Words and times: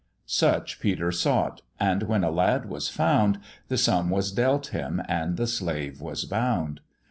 Such 0.25 0.79
Peter 0.79 1.11
sought, 1.11 1.61
and 1.79 2.01
when 2.01 2.23
a 2.23 2.31
lad 2.31 2.65
was 2.65 2.89
found, 2.89 3.37
The 3.67 3.77
sum 3.77 4.09
was 4.09 4.31
dealt 4.31 4.69
him, 4.69 4.99
and 5.07 5.37
the 5.37 5.45
slave 5.45 6.01
was 6.01 6.25
bound. 6.25 6.79